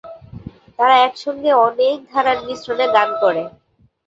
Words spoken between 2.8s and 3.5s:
গান করে।